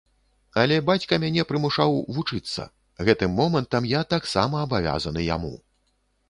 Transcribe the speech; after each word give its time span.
Але 0.61 0.77
бацька 0.85 1.19
мяне 1.23 1.43
прымушаў 1.51 1.93
вучыцца, 2.15 2.65
гэтым 3.11 3.37
момантам 3.41 3.83
я 3.93 4.01
таксама 4.15 4.55
абавязаны 4.67 5.21
яму. 5.35 5.55